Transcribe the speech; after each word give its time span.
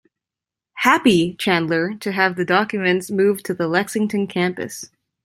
"Happy" 0.77 1.35
Chandler 1.35 1.93
to 1.93 2.11
have 2.11 2.35
the 2.35 2.43
documents 2.43 3.11
moved 3.11 3.45
to 3.45 3.53
the 3.53 3.67
Lexington 3.67 4.25
campus. 4.25 4.89